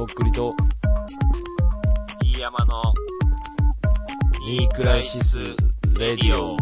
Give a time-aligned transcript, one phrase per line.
[0.00, 0.54] とっくりと、
[2.22, 2.82] 飯山の
[4.46, 5.38] ニークライシス・
[5.98, 6.56] レディオ。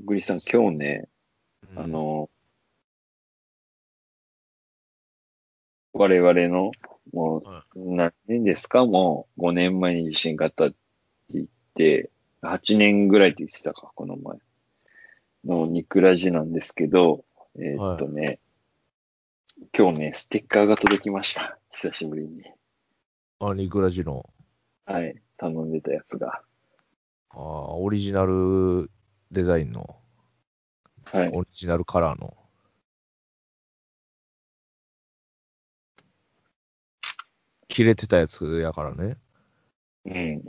[0.00, 1.08] グリさん、今日ね、
[1.72, 2.28] うんあ、の、
[5.92, 6.72] 我々の、
[7.12, 8.84] もはう、何年ですか？
[8.86, 10.76] もう、5年前に地震があったって
[11.30, 11.46] 言っ
[11.76, 12.10] て、
[12.42, 14.36] 8年ぐらいって言ってたか、この前。
[15.44, 17.24] のニクラジなんですけど、
[17.56, 18.40] えーっとね、
[19.76, 21.58] 今日ね、ステッカーが届きました。
[21.72, 22.42] 久しぶりに。
[23.40, 24.28] あ、ニークラジの、
[24.86, 25.20] はい。
[25.36, 26.42] 頼んでたやつが。
[27.30, 27.38] あー
[27.74, 28.90] オリジナル
[29.30, 29.96] デザインの、
[31.04, 31.30] はい。
[31.32, 32.36] オリジナルカラーの。
[37.66, 39.16] 切れてたやつやからね。
[40.06, 40.42] うん。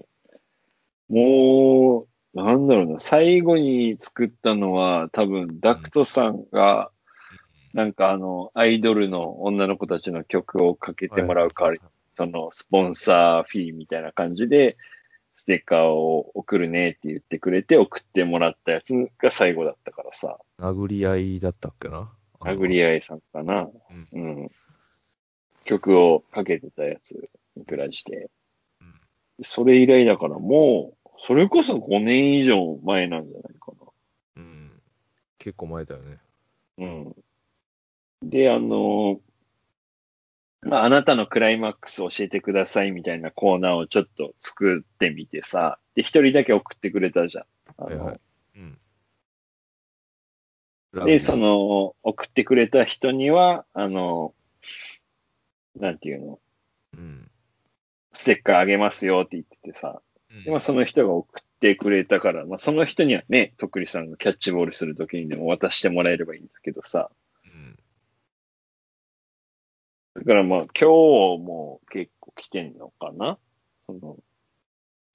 [1.09, 6.91] もう、なんだろうな、最後に作ったのは多分ダクトさんが、
[7.73, 11.79] なんかあの、アイドルの女の子たちの曲をかけてもらう代わり、
[12.15, 14.77] そのスポンサーフィーみたいな感じで、
[15.35, 22.11] ステッカーを送るねって言ってくれて送ってもらったやつが最後だったからさ、殴り合いだったっけな？
[22.41, 23.69] 殴り合いさんかな。
[23.91, 24.51] うんうん。
[25.63, 28.29] 曲をかけてたやつに暮らして
[28.81, 28.93] うん。
[29.41, 33.71] それ以来だからもう、それこそ5年以上前なんじゃないか
[34.35, 34.71] うん。
[35.37, 36.17] 結構前だよね。
[36.77, 36.85] な。
[36.85, 37.15] うん。
[38.21, 39.21] で、あの、
[40.61, 47.45] まあ、あなたのクライマックス教えてくださいみたいなコーナーをちょっと作ってみてさ、で、一人だけ送ってくれたじゃん。
[47.77, 48.19] はいはい
[50.95, 51.05] うん。
[51.05, 54.33] で、そ、の、送ってくれた人には、あの、
[55.79, 56.39] なんていうの、
[56.93, 57.31] うん。
[58.11, 67.28] ステッカーあげますよって言っててさ、うんでまあ、その人が送ってくれたから、まあ、その人にはね、とっくりさんがキャッチボールするときにでも渡してもらえればいいんだけどさ、うん
[70.15, 73.37] だからまあ、今日も結構来てんのかな？
[73.85, 74.17] その、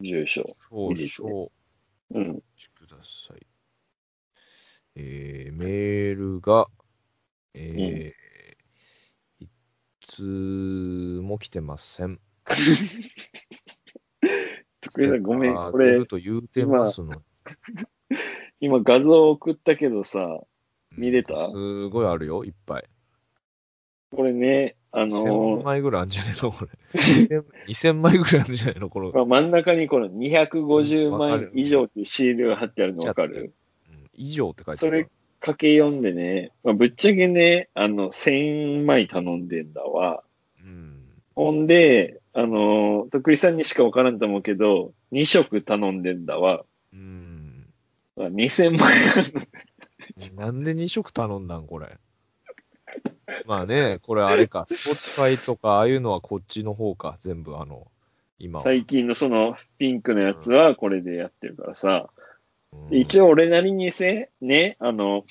[0.01, 0.45] 住所。
[0.71, 1.53] 少々お
[2.15, 2.29] うん。
[2.29, 3.47] 待ちください。
[4.97, 6.69] えー、メールが、
[7.55, 9.49] えー、い
[10.01, 10.23] つ
[11.23, 12.21] も来てません。
[14.81, 17.23] とっくりさんごめん、これと言うてますの。
[18.61, 20.41] 今画像送ったけどさ、
[20.93, 21.35] 見れた？
[21.49, 22.85] すごいあるよ、いっぱい。
[24.15, 26.71] これね、あの1000ー枚ぐらいあるんじゃねえのこれ。
[26.95, 33.53] 2000 2000枚ぐらいあるんじゃないのこの、まあ、真ん中にこの250枚以上っていうシールが貼ってあるのわかうんる
[34.15, 35.11] 以上って書いてそれある。
[35.41, 40.23] かけ読んでね、まあ、ぶっちゃけね、あの、1000枚頼んでんだわ。
[40.63, 41.03] うん。
[41.35, 46.65] ほんで、あの、とっくりさんにしかわからんと思うけど、2食頼んでんだわ。
[46.93, 47.67] うん。
[48.17, 51.99] まあ2000枚あるのなんで2食頼んだんこれ？
[53.47, 57.87] まあね、これあれか、スポッチファイとか、ああいうのはこっちの方か、全部あの、
[58.39, 58.65] 今は。
[58.65, 62.09] 最近のそのピンクのやつはこれでやってるからさ。
[62.19, 62.25] うん
[62.91, 65.25] 一応俺なりにせ、ね、あの、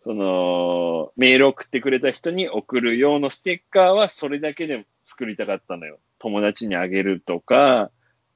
[0.00, 5.98] その、メール送ってくれた人に送る用のステッカーはそれだけで作りたかったのよ。
[6.18, 7.90] 友達にあげるとか、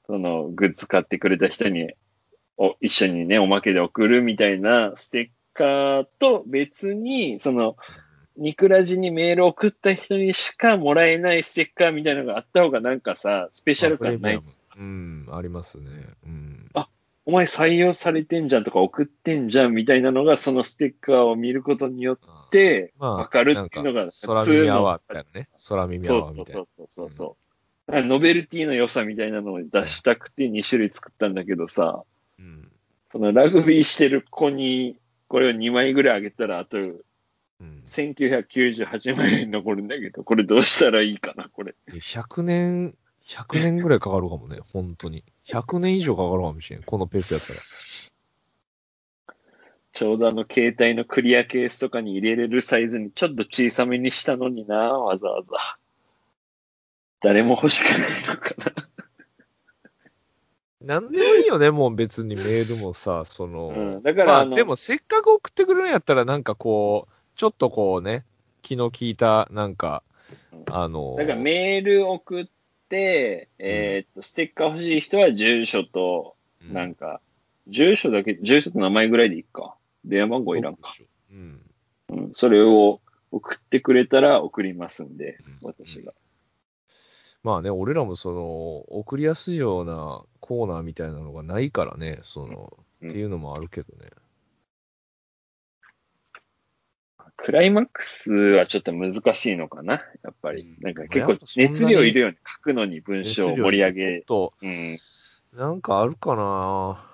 [0.06, 1.92] その、グッズ買ってくれた人に、
[2.56, 7.76] お、一緒にね、おまけで送るみたいなステッカーと別に、その、
[8.36, 14.42] ニクラジにメール送った人にしかもらえないステッカーみたいなのがあった方がなんかさ、スペシャル感ない？
[14.76, 15.90] うん、ありますね。
[16.24, 16.70] うん。
[17.24, 25.48] お前採用されてんじゃんとか送ってんじゃんみたいなのが、そのステッカーを見ることによって、まあわかるっていうのが、空耳アワーみたいなね。
[25.68, 26.86] 空耳アワーみたいなそうそう。
[26.88, 27.36] そうそう
[27.88, 28.02] そう。
[28.06, 32.02] ノベルティの良さみたいなのを出したくて2種類作ったんだけどさ、
[32.40, 32.68] うん。
[33.08, 34.96] そのラグビーしてる子に
[35.28, 37.00] これを2枚ぐらいあげたら、あとうん。
[37.92, 41.74] 1998万円残るんだけど、これどうしたらいいかな、これ。
[41.88, 45.24] 100年、100年ぐらいかかるかもね、本当に。
[45.46, 46.82] 100年以上かかるかもしれん。
[46.82, 47.60] このペースやったら。
[49.92, 55.78] ちょうどあの携帯のクリアケースとかに入れれるサイズにちょっと小さめにしたのにな、わざわざ。
[57.20, 58.88] 誰も欲しくないのかな。
[60.96, 68.24] なんでもいいよね、もう別にメールもさ、その、うんだからまあ、でもせっかく送ってくれるんやったら、なんかこう、ちょっとこうね、
[68.62, 70.02] 気の利いた、なんか、
[70.70, 72.46] あの、だからメール送っ
[72.88, 76.36] て、えーっと、ステッカー欲しい人は住所と、
[76.66, 77.20] うんなんか、
[77.66, 79.74] 住所だけ、住所と名前ぐらいでいいか。
[80.04, 80.92] 電話番号いらんか。
[81.30, 81.60] うん。
[82.10, 82.30] うん。
[82.32, 83.00] それを
[83.32, 86.12] 送ってくれたら送りますんで、うん私が。
[87.42, 94.10] まあね、俺らもその、送りやすいようなコーナーみたいなのがないからね、その、うんっていうのもあるけどね。
[97.44, 100.76] クライマックスはちょっと難しいのかな、やっぱり。
[100.80, 102.38] なんか結構熱量いるよね。
[102.46, 104.20] 書くのに文章を盛り上げ。
[104.20, 104.96] と、うん。
[105.52, 107.04] なんかあるかな？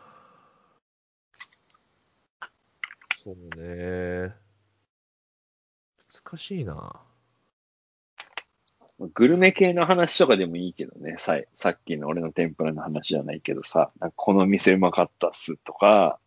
[3.25, 4.34] そうね。
[6.26, 7.00] 難しいな。
[9.14, 11.16] グルメ系の話とかでもいいけどね。
[11.19, 16.19] ささっきの俺の天ぷらの話じゃないけどさ、この店うまかったっすとか、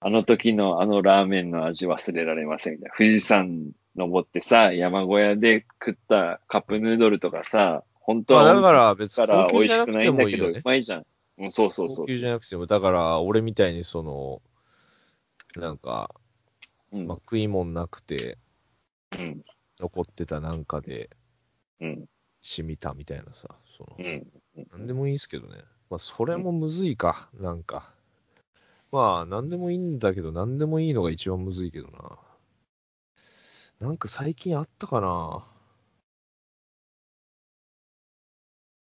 [0.00, 2.96] あの時のあのラーメンの味忘れられませんみたいな。
[2.96, 10.46] 富士山登ってさ、山小屋で食ったカップヌードルとかさ、本当まあはだから別から美味しくないてんだけど。
[10.46, 11.06] うまいじゃん。
[11.38, 14.42] うん、そうそうそう高級じゃなくても、だから俺みたいにその、
[15.60, 16.14] なんか、
[16.92, 18.38] うんまあ、食い物なくて
[19.18, 19.44] うん。
[19.78, 21.10] 残ってたなんかで
[21.80, 22.06] うん。
[22.42, 24.26] 染みたみたいなさ、そのう、ん。
[24.72, 25.58] なんでもいいんすけどね。
[25.90, 27.92] まあそれもむずいか、なんか。
[28.92, 32.18] まあなんでもいいんだけど、なんでもいいのが一番むずいけどな。
[33.80, 35.46] なんか最近あったかな？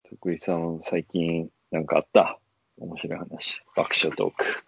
[0.08, 2.38] 徳井さん、最近なんかあった？
[2.78, 3.60] 面白い話。
[3.76, 4.64] 爆笑トーク。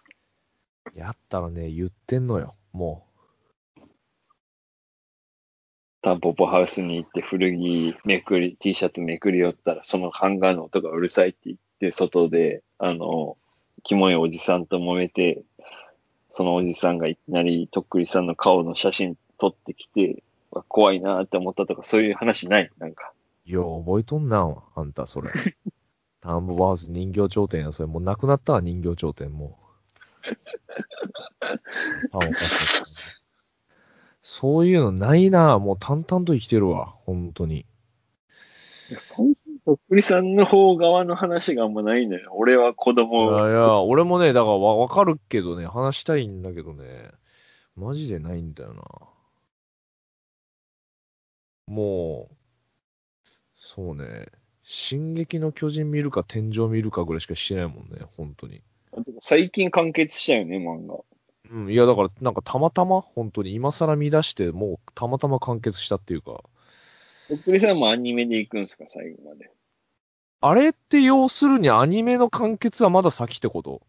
[0.95, 3.07] やったらね、言ってんのよ、も
[6.01, 13.37] タンポポハウスに行って古着めくり、T シャツめくり寄ったら、そのハンガーの音がうるさいって言って、外で、あの、
[13.83, 15.43] キモいおじさんと揉めて、
[16.33, 22.69] そのおじさんがいきなりとっくりさんの顔の写真撮ってきて、わ怖いなって思ったとか、そういう話ない？
[22.77, 23.13] なんか。
[23.47, 23.51] う。
[23.51, 25.29] よう覚えとんな、あんた、それ。
[26.21, 27.87] タンボバハウス人形頂点や、それ。
[27.87, 29.51] もうなくなったわ、人形頂点、もう。
[32.11, 33.21] パンおかしい
[34.23, 37.65] そういうのないな、もう淡々と生きてるわ、本当に。
[38.29, 39.33] そん
[39.65, 42.31] とっくりさんの方側の話があんまないのよ。
[42.33, 47.11] 俺は子い供やいや、俺もね、だからわわかるけどね、話したいんだけどね、
[47.75, 48.83] マジでないんだよな。
[51.67, 52.35] もう、
[53.55, 54.27] そうね、
[54.63, 58.63] 進撃の巨人見るか天井見るかぐらいしかしてないもんね、本当に。
[59.19, 60.99] 最近完結したよね、漫画。
[61.51, 66.43] うん、いや、だから、なんかたまたま、本当に今更見出して、もうたまたま完結したっていうか、
[67.31, 69.49] とっくりさんもアニメで行くんすか、最後まで。
[70.41, 73.81] あれって要するにアニメの完結はまだ先ってこと？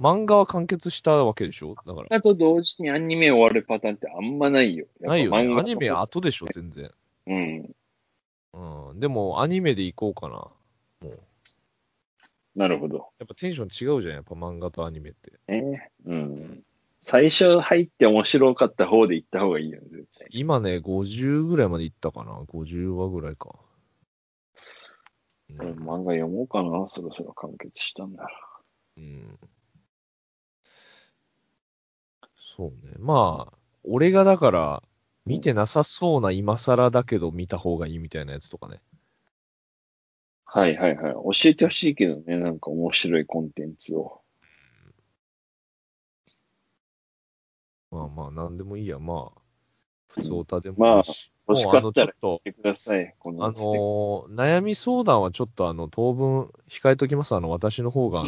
[0.00, 1.74] 漫画は完結したわけでしょ？
[1.86, 2.06] だから。
[2.08, 4.86] あと同時にアニメ終わるパターンってあんまないよ。
[4.98, 5.36] ないよね。
[5.60, 6.90] アニメ後でしょ、全然。
[7.26, 7.74] うん。
[8.54, 9.00] うん。
[9.00, 10.36] でも、アニメで行こうかな。
[10.36, 10.54] も
[11.02, 11.20] う。
[12.56, 13.10] なるほど。
[13.18, 15.32] やっぱテンション違うじゃん、やっぱ漫画とアニメって。
[15.48, 15.90] ね。
[16.06, 16.62] うん。
[17.06, 20.28] 最初入って面白かった方で行った方がいいよね、絶対。
[20.30, 22.32] 今ね、50ぐらいまで行ったかな。
[22.48, 23.50] 50話ぐらいか。
[25.50, 25.74] う俺ん。
[25.80, 28.30] 漫画読もうかな、そろそろ完結したんだら。
[28.96, 29.38] うん、
[32.56, 32.94] そうね。
[32.98, 34.82] まあ、俺がだから、
[35.26, 38.80] 見てなさそうな今更だけど見た方がいいみたいなやつとかね。
[40.46, 41.12] はいはいはい。
[41.12, 44.23] 教えてほしいけどね、なんか面白いコンテンツを。
[47.94, 48.98] まあまあ、なんでもいいや。
[48.98, 49.40] まあ、
[50.08, 51.30] 普通歌でもいいし。
[51.46, 57.34] 欲しもうあの、ちかったらょっと、言ってください、こあののー悩み相談はちょっとあの、当分控えときます。
[57.34, 58.26] あの、私の方が、 いっ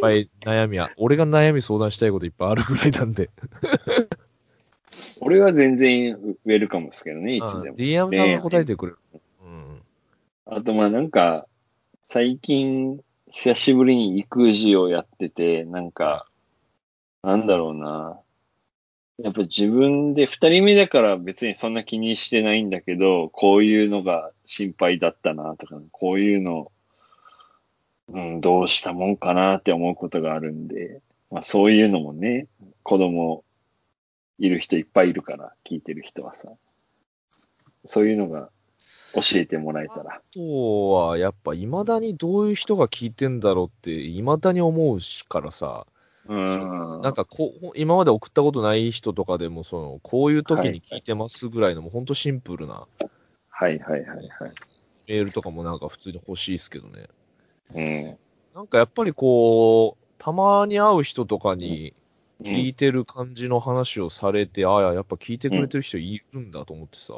[0.00, 3.30] ぱい悩みは、俺が悩み相談したいこといっぱいあるぐらいなんで。
[5.20, 7.76] 俺は全然ウェルカムですけどね、いつでも。
[7.76, 8.98] DM さんが答えてくれる。
[9.44, 9.82] うん。
[10.46, 11.46] あと、まあなんか、
[12.02, 16.26] 最近、久しぶりに育児をやってて、なんか、
[17.22, 18.20] なんだろうな。
[19.18, 26.72] やっぱ自分で二人目だから別にそんな気にしてないんだけど、こういうのが心配だったなとか、こういうの、
[28.08, 32.48] うん、どうしたもんかなって思うことがあるんで、まあそういうのもね、
[32.82, 33.44] 子供
[34.38, 36.50] いる人いっぱいいるから、聞いてる人はさ。
[37.86, 38.50] そういうのが
[39.14, 40.16] 教えてもらえたら。
[40.16, 45.86] あとは、やっぱ、未だにどういう人が聞いてんだろうって、未だに思うしからさ、
[46.26, 47.02] うん。
[47.02, 52.86] なんかこう、今まで送ったことない人とかでも、その、こういう時に聞いてますぐらいの、もうほんとシンプルな
[53.50, 54.28] はいはいはいはい。
[55.06, 57.08] メールとかもなんか普通に欲しいですけどね。
[57.74, 58.18] うん。
[58.54, 61.94] なんかやっぱりこう、たまに会う人とかに
[62.42, 67.14] 聞いてる感じの話をされて、ああ、やっぱ聞いてくれてる人いるんだと思ってさ、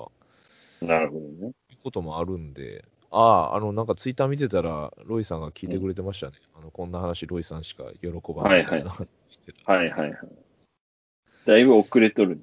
[0.83, 1.53] なるほどね。
[1.71, 6.33] いうこともあるんで、ああ、あの、なんかツイッター見てたら、ロイさんが聞いてくれてましたね。
[6.59, 9.73] あの、こんな話、ロイさんしか喜ばないみたいな話してた。
[9.73, 10.19] はいはいはい。
[11.47, 12.41] だいぶ遅れとる。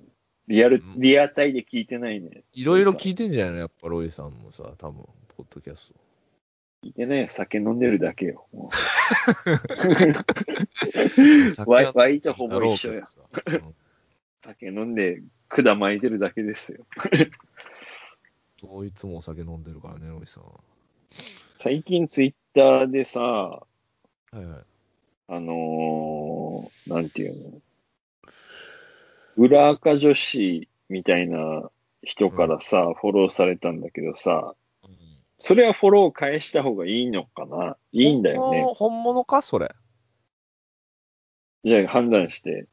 [0.48, 2.44] リアルうん、リアタイで聞いてないね。
[2.54, 3.60] いろいろ聞いてんじゃないの？
[3.60, 5.06] やっぱロイさんもさ、多分、
[5.38, 6.00] ポッドキャスト。
[6.86, 7.28] 聞いてないよ。
[7.30, 8.46] 酒飲んでるだけよ。
[11.66, 13.04] ワイワイとほぼ一緒や
[14.42, 16.86] 酒飲んで管巻いてるだけですよ。
[18.66, 20.44] そういつもお酒飲んでるからね、おじさん。
[21.58, 23.66] 最近ツイッターでさ、は
[24.34, 24.46] いはい。
[25.28, 27.62] あのー、なんていうの？
[29.36, 31.70] 裏垢女子みたいな
[32.04, 34.56] 人からさ、フォローされたんだけどさ、
[35.38, 37.76] それはフォロー返した方がいいのかな？
[37.92, 38.60] いいんだよね。
[38.60, 39.76] 本物本物か、それ。
[41.66, 42.68] じゃあ判断して。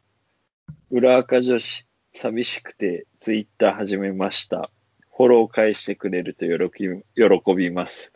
[0.91, 4.71] 裏垢女子、寂しくてツイッター始めました。
[5.21, 8.15] フォロー返してくれると喜び喜びます。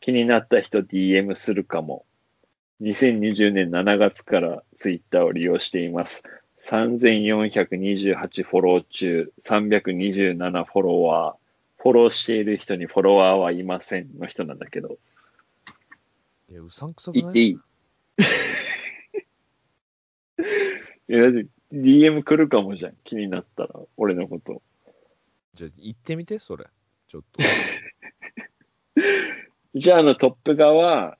[0.00, 2.06] 気になった人 DM するかも。
[2.80, 6.24] 2020年7月からツイッターを利用しています。
[6.62, 11.36] 3428フォロー中、327フォロワー。
[11.82, 14.96] フォローしている人にフォロワーはいませんの人なんだけど。
[16.50, 17.22] いや、うさんくさくない？
[17.22, 17.58] 言っていい
[21.08, 22.94] いや、だって DM 来るかもじゃん。
[23.04, 24.62] 気になったら、俺のこと。
[25.56, 26.66] じゃあ、行ってみて、それ。
[27.08, 27.42] ちょっと。
[29.74, 31.18] じゃあ、あの、トップ画は、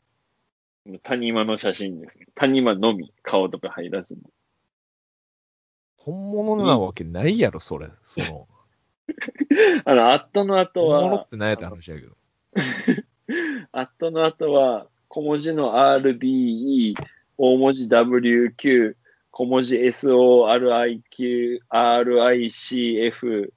[1.02, 2.26] 谷間の写真ですね。
[2.34, 4.20] 谷間のみ、顔とか入らずに。
[5.96, 7.88] 本物なわけないやろ、それ。
[8.02, 8.46] その、
[9.84, 12.16] あの、アットの後は本物っ、てないって話やけど。
[13.72, 16.94] アットの後は、小文字の RBE、
[17.38, 18.96] 大文字 WQ、
[19.30, 23.52] 小文字 SORIQ、RICF、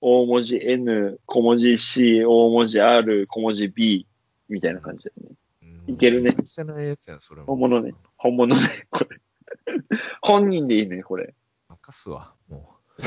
[0.00, 4.06] 大文字 N、小文字 C、大文字 R、小文字 B、
[4.48, 5.36] みたいな感じだよね。
[5.62, 6.32] うんいけるね。
[6.46, 7.46] してないやつやん、それも。
[7.46, 7.94] 本物ね。
[8.16, 9.20] 本物ね、これ。
[10.20, 11.34] 本人でいいね、これ。
[11.68, 13.02] 任すわ、もう。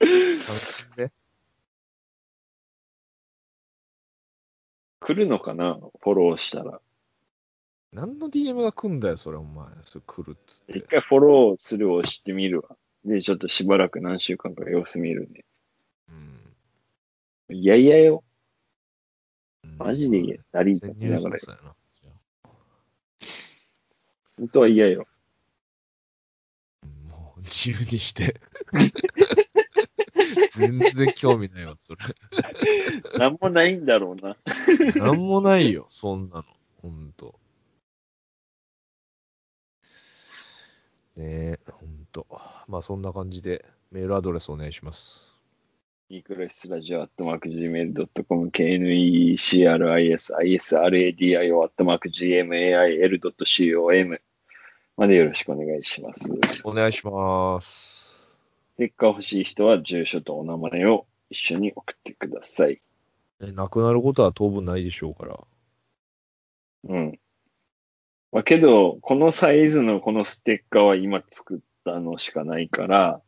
[0.00, 0.08] 楽
[0.52, 1.12] しんで。
[5.00, 6.80] 来るのかなフォローしたら。
[7.92, 9.66] 何の DM が来んだよ、それ、お前。
[9.82, 10.78] それ来るっつって。
[10.78, 12.76] 一回フォローするを押してみるわ。
[13.04, 15.44] で、ちょっとしばらく何週間か様子見るね。
[17.48, 17.56] うん。
[17.56, 18.22] いやいやよ。
[19.64, 20.36] うんマジで嫌。
[20.52, 21.38] ダリー潜と言いながら
[24.36, 25.06] 本当は嫌よ。
[26.82, 28.40] うんもう、自由にして。
[30.52, 31.98] 全然興味ないわ、それ。
[33.18, 34.36] なんもないんだろうな。
[34.96, 36.44] なんもないよ、そんなの。
[36.82, 37.38] ほんと。
[41.16, 42.26] ねえ、ほんと。
[42.68, 45.30] まあ、そんな感じで、メールアドレスお願いします。
[46.10, 54.20] ニクラシスラジオアットマーク Gmail.com、KNECRIS、ISRADIO アットマーク GMAIL.com
[54.96, 56.32] までよろしくお願いします。
[56.64, 58.04] お願いします。
[58.74, 62.80] ステッカー欲しい人は住所とお名前を一緒に送ってください。
[63.40, 65.38] えなくなることは当分ないでしょうから。
[66.88, 67.20] うん。
[68.32, 73.20] まあ、けど、このサイズのこのステッカーは今作ったのしかないから、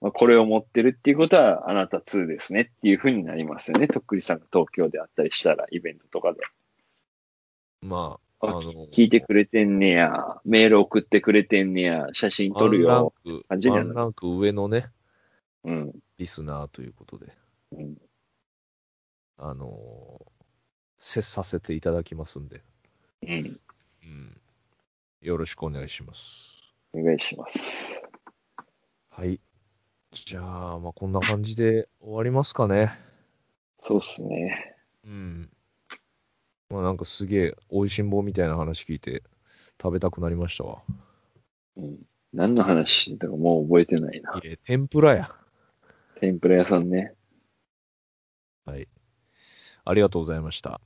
[0.00, 3.88] まあ、これを持ってるっていうことはあなた2ですねっていう風になりますよね。
[3.88, 6.40] とっくりさんが東京であったりしたら、イベントとかで。
[7.82, 8.62] まあ、ああの、
[8.92, 13.12] 聞いてくれてんねや、メール送ってくれてんねや、写真撮るよ。
[13.48, 14.88] ワンランランク上のね、
[15.64, 15.92] うん。
[16.18, 17.32] リスナーということで、
[17.72, 17.96] うん
[19.42, 20.30] あのー
[21.00, 22.62] 接させていただきますんで、
[23.22, 23.58] うん。
[24.04, 24.40] うん。
[25.22, 26.50] よろしくお願いします。
[26.92, 27.99] お願いします。
[29.20, 29.38] はい。
[30.12, 32.90] じゃあ、まあ、こんな感じで終わりますかね。
[33.76, 34.76] そうっすね。
[35.04, 35.50] うん。
[36.70, 39.22] まあ、なんかすげえ、美味しんぼみたいな話聞いて、
[39.78, 40.78] 食べたくなりましたわ。
[41.76, 41.98] うん。
[42.32, 44.38] 何の話してたかもう覚えてないな。
[44.38, 45.30] いえ、天ぷらや。
[46.18, 47.12] 天ぷら屋さんね。
[48.64, 48.88] はい。
[49.84, 50.80] ありがとうございました。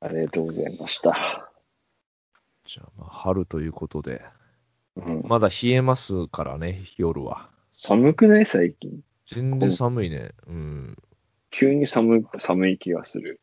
[0.00, 1.52] ありがとうございました。
[2.64, 4.24] じゃあ、まあ、春ということで、
[4.96, 5.22] うん。
[5.24, 7.54] まだ冷えますからね、夜は。
[7.78, 8.46] 寒くない？
[8.46, 9.02] 最近。
[9.26, 10.30] 全然寒いね。
[10.46, 10.96] うん。
[11.50, 13.38] 急に寒い、寒い気がする。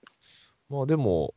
[0.70, 1.36] まあでも、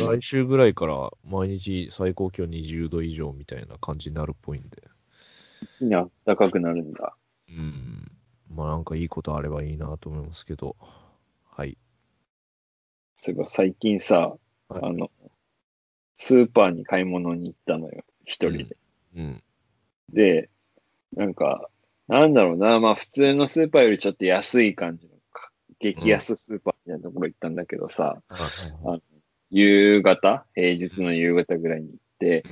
[0.00, 4.82] 来週ぐらいから毎日最高気温20度以上みたいな感じになるっぽいんで。
[5.80, 7.16] に暖かくなるんだ。
[7.48, 8.10] うん。
[8.50, 10.74] まあなんかいいことあればいいなと思いますけど。
[11.48, 11.78] はい。
[13.14, 14.36] そういえば最近さ、
[14.68, 15.12] はいあの、
[16.14, 18.04] スーパーに買い物に行ったのよ。
[18.24, 18.76] 一人で。
[19.14, 19.42] うん。
[20.12, 20.50] で、
[21.12, 21.70] なんか、
[22.08, 29.02] なんだろうな、まあ普通のスーパーよりちょっと安い感じのか、激安スーパーみたいなところ行ったんだけどさ、はい
[29.50, 32.44] 夕方、平日の夕方ぐらいに行って、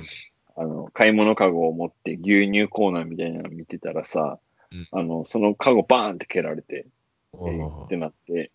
[0.55, 4.39] あの、買い物カゴを持って牛乳コーナーみたいなの見てたらさ、
[4.71, 4.87] うん。
[4.91, 6.87] あの、そのカゴバーンって蹴られて、
[7.33, 8.51] えはいーってなって、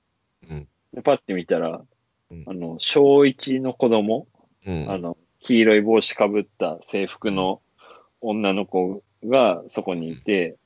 [0.48, 0.68] うん。
[0.94, 1.82] でパッて見たら、
[2.30, 2.44] うん。
[2.46, 4.26] あの、小一の子供、
[4.66, 4.90] うん。
[4.90, 7.60] あの、黄色い帽子かぶった制服の
[8.20, 10.56] 女の子がそこにいて、うん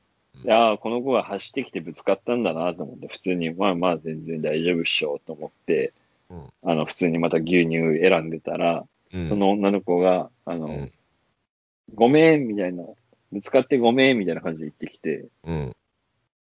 [0.43, 5.93] でああ、この子が走ってきてぶつかったんだなと思って、普通に、まあまあ全然大丈夫っしょと思って、
[6.31, 9.29] うんあの、普通にまた牛乳選んでたら、うん。
[9.29, 10.93] その女の子が、あの、うん
[11.93, 12.83] ごめん、みたいな、
[13.31, 15.77] ぶつかってごめん、みたいな感じで言ってきて、うん。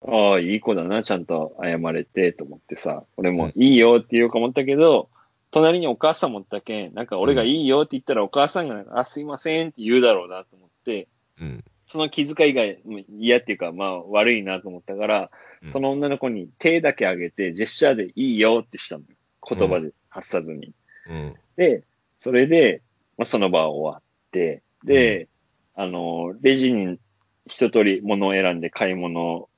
[0.06, 5.08] ああ、いい子だな、ちゃんと謝れて、と思ってさ、俺もうんいいよって言おうか思ったけど、
[5.50, 11.08] 隣にお母さんもったけん、なんか俺がいいよって言ったらお母さんがあ、すいませんって言うだろうなと思って、
[11.40, 11.64] うん。
[11.90, 15.30] その気遣いがうん嫌っていうか、まあ悪いなと思ったから、
[15.62, 19.08] うんその女の子に手だけ上げて、ジェスチャーでいいよってしたのよ。
[19.46, 20.72] 言葉で発さずに。
[21.06, 21.34] うん。
[21.56, 21.82] で、
[22.16, 22.80] それで、
[23.18, 25.28] まあ、その場は終わって、で、
[25.74, 26.98] あの、レジに
[27.46, 29.50] 一通り物を選んで買い物を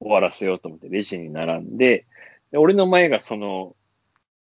[0.00, 2.04] 終わらせようと思ってレジに並んで、
[2.50, 3.74] で俺の前がその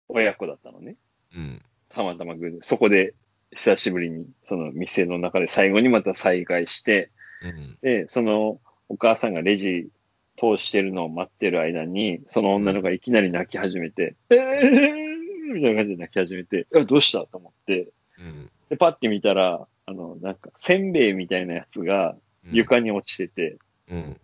[0.10, 0.98] 親子だったのね。
[1.34, 1.62] うん。
[1.90, 2.60] たまたま偶然。
[2.62, 3.16] そこで
[3.56, 7.12] 久しぶりにその店の中で最後にまた再会して、
[7.42, 7.78] うん。
[7.82, 9.90] で、そのお母さんがレジ
[10.38, 15.18] 通してるのを待ってる間に、その女の子がいきなり泣き始めて、えー
[15.54, 17.90] みたいな感じで泣き始めて、どうしたと思って、
[18.20, 18.50] うん。
[18.70, 22.16] で、パッて見たら、あの、なんか、せんべいみたいなやつが
[22.52, 23.58] 床に落ちてて、
[23.90, 24.20] うん。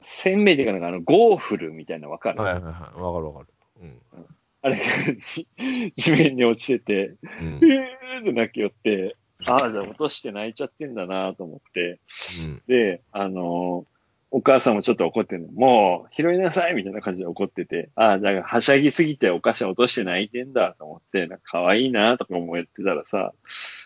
[0.00, 2.72] せんべいっていうかなんかあの、ゴーフルみたいなわかる、はいはいはい。
[3.00, 3.46] わかるわかる。
[3.82, 4.26] うん。
[4.62, 4.82] あれが
[5.20, 5.48] 地
[5.96, 7.58] 地面に落ちてて、うんう。
[7.58, 12.00] ーって泣きよって、ああ、じゃあ落として泣いちゃってんだなと思って、
[12.44, 12.62] うん。
[12.66, 13.90] で、あのー
[14.32, 15.48] お母さんもちょっと怒ってるの。
[15.52, 23.32] もう、拾いなさいみたいな感じで怒ってて、ああ、じゃあ、はしゃぎすぎてお菓子落として泣いてんだと思って、なんか可愛いなとか思ってたらさ、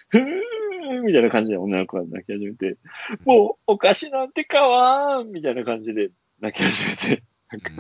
[0.09, 2.77] ふーみたいな感じで女の子が泣き始めて、
[3.25, 7.71] もう、お菓子なんて買わんみたいな感じで泣き始めて、なんか、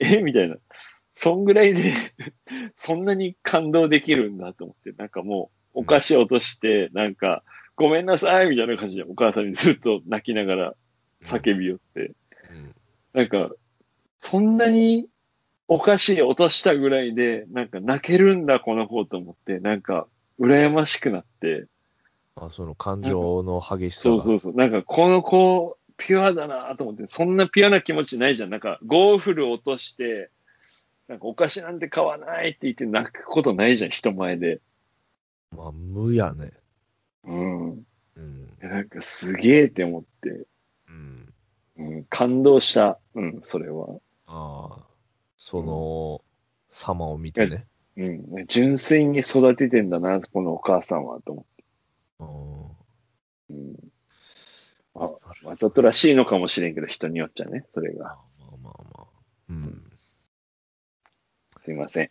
[0.00, 0.56] えみたいな。
[1.18, 1.82] そんぐらいで、
[2.76, 7.42] そんなに感動できるんだと思って、なんかもう、お菓子落として、なんか、
[7.74, 10.74] ごめんなさいみたいな感じでお母さんにずっと泣きながら
[11.22, 12.12] 叫びよって、
[12.50, 12.74] うん。
[13.14, 13.50] なんか、
[14.18, 15.08] そんなに
[15.68, 20.06] お菓子落としたぐらいで、なんか泣けるんだ、この子と思って、なんか、
[20.38, 21.64] 羨ましくなって、
[22.34, 24.16] あ、その感情の激しさが。
[24.16, 28.50] そうそうそう、なんかこの子、ピュアだなと思って、そんなピュアな気持ちないじゃん。
[28.50, 30.30] なんか、ゴーフル落として、
[31.08, 34.60] なんかお菓子なんて買わないって言って泣くことないじゃん、人前で。
[35.52, 36.52] まあ、無やね。
[37.24, 37.70] うん。
[37.70, 38.58] うん。
[38.60, 40.46] なんかすげえって思って、
[40.88, 41.34] うん。
[41.78, 42.98] うん、感動した。
[43.14, 43.86] うん、それは。
[44.26, 44.86] ああ、
[45.36, 46.22] その、
[46.70, 47.66] 様を見てね。
[47.96, 51.64] うん、純粋に育ててんだな、このお母さんは、と思って。
[53.50, 53.56] うん。
[53.56, 53.76] うん。
[54.96, 55.10] あ、
[55.44, 58.04] わざとらしいのかもしれんけど、人によっちゃね、それが。
[58.04, 59.06] まあまあまあまあ。
[59.50, 59.85] うん。
[61.66, 62.10] すいません。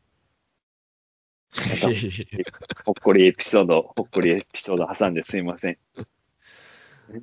[2.83, 5.77] ほっこりエピソード、ほっこりエピソード挟んですいません。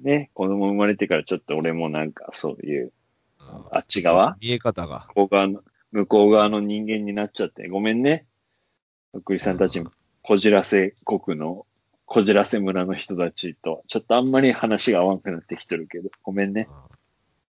[0.02, 2.92] ね、子供生まれてからちょっと俺もなんかそういう、
[3.70, 4.38] あっち側？
[4.40, 5.08] 見え方が。
[5.14, 8.24] 向こう側の、向こう側の人間になっちゃって、ごめんね。
[9.12, 9.82] とっくりさんたち、
[10.22, 11.66] こじらせ国の、
[12.06, 16.66] こじらせ村の人たちと、ちょっとあんまり話が合わんくなってきてるけど、ごめんね。
[16.70, 16.86] あ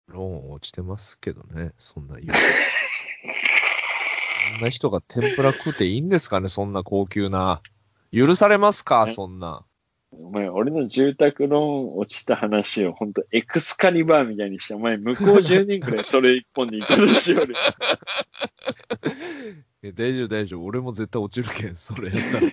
[0.07, 2.31] ローン落ちてますけどね、そんな言う。
[4.53, 7.61] そんな人が天ぷら食うていいんですかね、そんな高級な。
[8.11, 9.63] 許されますか、そんな。
[10.11, 17.53] お前、俺の住宅ローン落ちた話を、ほんとエクスカリバーみたいにして、お前、向こう10年くらいそれ一本に いたとしよる。
[19.83, 20.65] え大丈夫、大丈夫。
[20.65, 22.47] 俺も絶対落ちるけん、それやったら。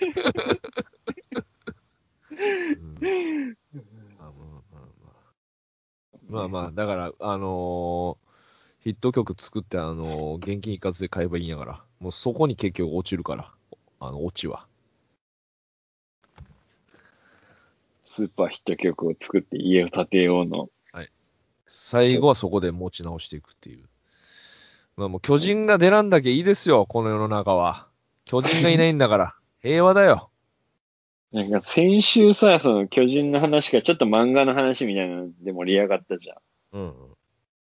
[2.38, 2.44] う
[2.78, 3.56] ん
[4.18, 5.10] まあまあまあま
[6.12, 6.28] あ。
[6.28, 8.25] まあまあ、だから、あのー
[8.86, 11.82] ヒット曲作って、あのー現金一括で買えばいいんやから。
[11.98, 13.50] もうそこに結局落ちるから。
[13.98, 14.68] あの、落ちは。
[18.00, 20.70] スーパーヒット曲を作って家を建てようの。
[21.66, 23.88] 最後はそこで持ち直していくっていう。
[24.96, 27.88] まあもう巨人が出らんだけいいですよ、この世の中は。
[28.24, 29.34] 巨人がいないんだから。
[29.62, 30.30] 平和だよ。
[31.32, 36.36] なんか先週さ、その巨人の話がちょっと漫画の話みたいなので盛り上がったじゃん。
[36.70, 37.16] うん。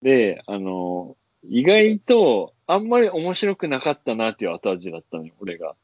[0.02, 5.74] で、あの、意外とあんまり面白くなかったなっていう後味だったのよ、俺が。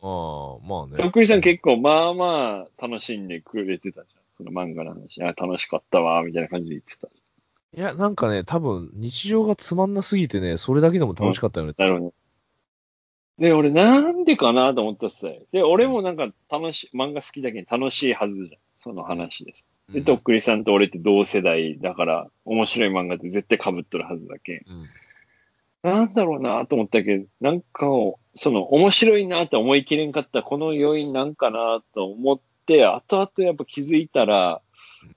[0.00, 0.96] ああ、まあね。
[0.96, 4.22] とっくりさん結構まあまあ楽しんでくれてたじゃん。
[4.36, 5.22] その漫画の話。
[5.22, 7.08] あ、楽しかったわ、みたいな感じで言ってた。
[7.76, 11.74] いや、なんかね、多分、日常がつまんなすぎてね、それだけでも楽しかったよね。
[11.76, 12.14] なるほど。
[13.38, 15.42] で、俺なんでかなと思ったっすよ。
[15.52, 18.58] で、俺もなんか楽しい、漫画好きだけど楽しいはずじゃん。
[18.78, 19.66] その話です。
[19.90, 20.04] で、うん。
[20.04, 24.62] とっくりさんと俺って同世代だから、面白い漫画って絶対被っとるはずだけん。
[24.68, 24.88] うん。
[25.82, 34.60] なんだろうなと思ったけど、なんかを、その、面白いなって思い切れんかったこの要因なんかなと思って、後々やっぱ気づいたら、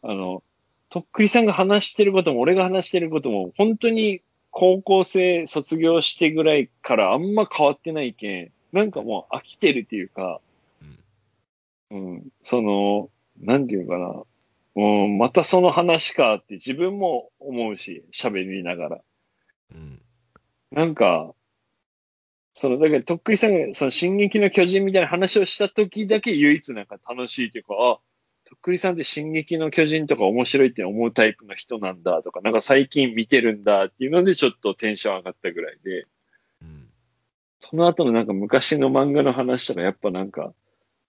[0.02, 0.44] あの、
[0.90, 10.42] とっくりさんが話してることも、俺が話してることも、本当に高校生卒業してぐらいからあんま変わってないけん、なんかもう飽きてるっていうか、
[11.90, 14.24] うん、その、なんていうかな、
[14.76, 19.02] うん、またその話かって自分も思うし、喋りながら。
[19.74, 20.02] うん。
[20.72, 21.34] なんか、
[22.54, 28.00] その、だから、とっくりさんが、その、進撃の巨人みたいな話をした時だけ唯一なんか楽しいっていうか、あ、
[28.46, 36.06] とっくりさんって進撃の巨人とか面白いって思うタイプの人なんだとか、なんか最近見てるんだっていうのでちょっとテンション上がったぐらいで、
[36.62, 36.90] うん。
[37.60, 40.54] その後のなんか昔の漫画の話とかやっぱなんか、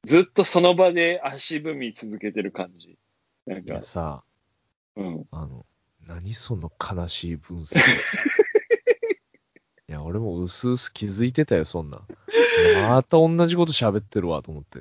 [0.04, 2.96] ずっとその場で足踏み続けてる感じ。
[3.46, 4.22] なんかさ、
[4.96, 5.24] うん。
[5.30, 5.64] あの、
[6.06, 7.78] 何その悲しい分析。
[9.88, 12.06] いや、俺も薄々気づいてたよ、そんなん。
[12.88, 14.80] また同じこと喋ってるわ、と思って。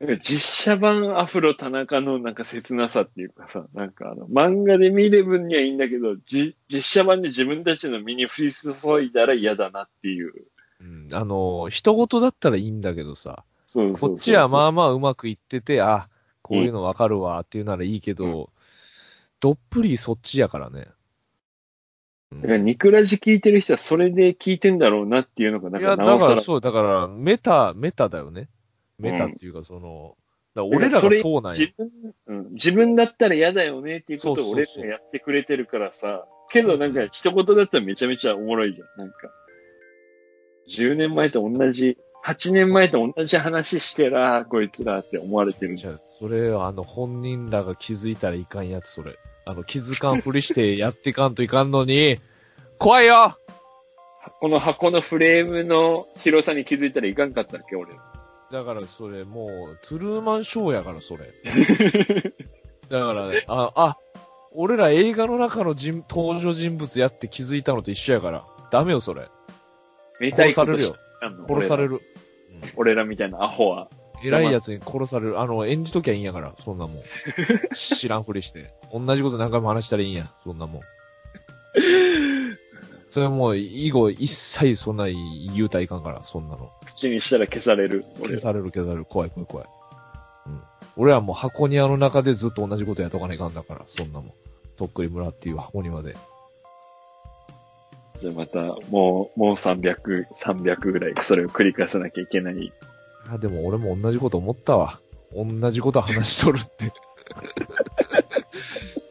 [0.00, 10.32] なんか実写版アフロ田中のなんか切なさっていうかさ、なんかあの、漫画で見る分にはいいんだけど、じ実写版で自分たちの身に降り注いだら嫌だなっていう。
[10.80, 11.08] うん。
[11.12, 16.08] あの、人事だったらいいんだけどさ、そうそうそうこっちはまあ、あまあうまくいってて、あ、
[16.42, 18.50] こういうのわかるわっていうならいいけど、
[19.40, 20.86] どっぷりそっちやからね。
[22.30, 26.28] うんだからニクラジ聞いてる人はそれで聞いてんだろうなっていうのが、なんかなおさら。
[26.28, 28.48] だからそう、だから、メタ、メタだよね。
[28.98, 30.16] メタっていうか、その、
[30.54, 31.74] だから俺らがそうなんや自。
[31.76, 31.90] 分、
[32.26, 38.98] うん、自分だったら嫌だよねっていうことを俺らがやってくれてるからさ、けどなんか一言だったらめちゃめちゃおもろいじゃん。
[38.98, 39.16] なんか、
[40.70, 46.00] 10年前と同じ、8年前と同じ話してら、こいつらって思われてるじゃん。
[46.18, 49.18] それ、あの、本人らが気づいたらいかんやつ、それ。
[49.44, 52.20] あの、気づかんふりしてやっていかんといかんのに、
[52.78, 53.36] 怖いよ
[54.40, 57.92] この箱のフレームの広さに気づいたらいかんかったっけ、俺。
[58.52, 61.32] だから、それ、もう、トゥルーマンショーやから、それ。
[62.88, 63.98] だから、あ、あ、
[64.52, 68.46] 俺ら映画の中の人登場人物やって気づいたのと一緒やから。
[68.70, 69.28] ダメよ、それ。
[70.20, 70.96] めたいこと殺されるよ
[71.48, 72.00] 殺される。
[72.76, 73.88] 俺らみたいなアホは。
[74.24, 75.40] 偉いやつに殺される。
[75.40, 77.02] あの、演じときゃいいんやから、そんなもん。
[77.74, 78.72] 知らんふりして。
[78.92, 80.82] 同じこと何回も話したらいいんや、そんなもん。
[83.10, 86.70] それはもう、以後、一切そんな言うたらいかんから、そんなの。
[86.86, 88.04] 口にしたら消される。
[88.20, 89.04] 俺消される消される。
[89.04, 89.66] 怖い怖い怖い。
[90.46, 90.62] うん。
[90.96, 94.32] 俺はもう箱庭の中でずっと同じことやっとかないかんだから、そんなもん。
[94.76, 96.16] とっくり村っていう箱庭で。
[98.22, 102.72] じゃあまた、もう、もう300、300ぐらいそれを繰り返さなきゃいけない。
[103.28, 105.00] あ、でも俺も同じこと思ったわ。
[105.34, 106.92] 同じこと話しとるって。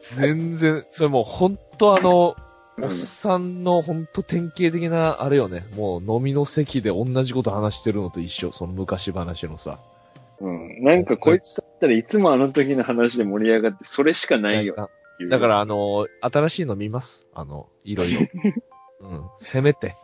[0.00, 5.66] 全然、それもうほんとあの、うんおっさんのほんと典型的な、あれよね。
[5.76, 8.50] もう飲みの席で同じこと話してるのと一緒。
[8.50, 9.78] その昔話のさ。
[10.40, 10.82] うん。
[10.82, 14.88] なんかこいつだったらいつもあの時の話で盛り上がって、それしかないよ。
[15.28, 17.26] だからあの、新しいの見ます。
[17.34, 18.20] あの、いろいろ。
[19.02, 19.24] うん。
[19.38, 19.96] せめて。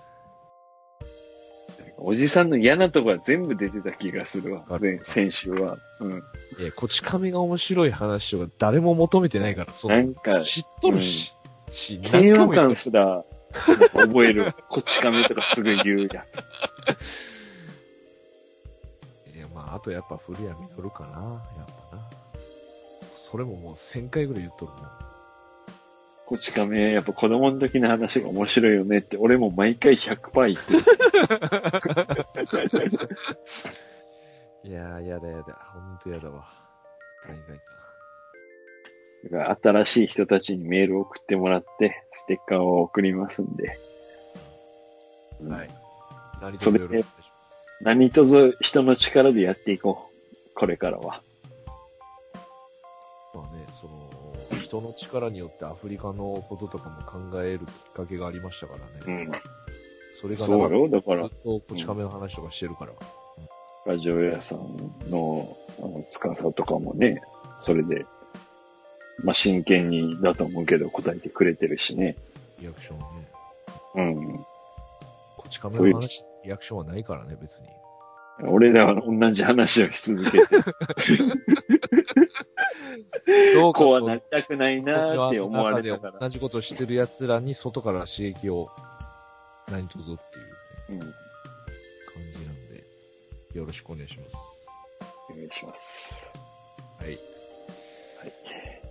[2.01, 4.65] おじさんの嫌なとこは全部出てた気がするわ
[5.03, 5.79] 先週は。
[6.01, 6.23] うん。
[6.61, 9.73] え、こち亀が面白い話とか誰も求めてないから。
[9.73, 11.35] そのなんか、知っとるし。
[11.73, 13.25] し、嫌何回悪感すら、
[13.93, 14.55] 覚える。
[14.69, 16.39] こっち亀とかすぐ言うやつ。
[19.35, 21.43] いや、まあ、あとやっぱ古谷実かな。
[21.57, 22.09] やっぱな。
[23.13, 25.08] それももう1000回ぐらい言っとるもん。
[26.29, 30.81] こっち亀、やっぱ子供の時の話が面白いよねって、俺も毎回100%言ってる。
[34.63, 35.55] いやー、やだやだ。
[35.73, 36.47] ほんとやだわ。
[37.27, 37.63] 何回か。
[39.25, 43.79] だから新しい人たちにメールを送ってもらって、ステッカーを送りますんで。
[45.49, 45.71] はい。
[46.43, 47.33] 何それ卒よろしくお願いします。
[47.81, 50.55] 何卒人の力でやっていこう。
[50.55, 51.23] これからは。
[54.69, 58.85] 人の力によってアフリカのこととかも考えるきっかけがありましたからね。
[59.07, 59.33] うん。
[60.21, 60.89] それがそうよ。
[60.91, 62.93] だからずっ、とこち亀の話とかしてるから。
[63.87, 64.59] ラジオ屋さん
[65.09, 67.23] の、あの、司とかもね、
[67.59, 68.05] それで、
[69.25, 72.17] まあ、真剣にだと思うけど答えてくれてるしね。
[72.61, 73.05] リアクションね。
[73.95, 74.45] うん。
[75.39, 77.69] こち亀の話、リアクションはないからね、別に。
[78.47, 80.39] 俺らは同じ話をし続けて、
[83.55, 86.21] どうかこうはなりたくないなーって思われたから。
[86.21, 88.71] 同じことしてる奴らに外から刺激を
[89.71, 90.39] 何とぞって
[90.93, 91.01] いう、ね、うん。
[91.01, 91.13] 感
[92.33, 92.85] じなんで、
[93.55, 94.37] よろしくお願いします。
[95.31, 96.31] お願いします。
[96.99, 97.19] はい。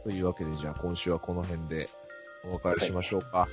[0.03, 1.89] というわけで、じゃあ今週はこの辺で
[2.45, 3.47] お別れしましょうか。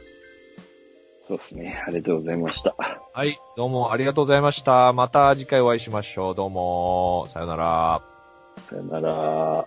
[1.27, 1.83] そうですね。
[1.87, 2.94] ありがとうございました。
[3.17, 4.93] はい、どうもありがとうございました。
[4.93, 6.35] また次回お会いしましょう。
[6.35, 8.03] どうも、さよなら。
[8.57, 9.65] さよなら。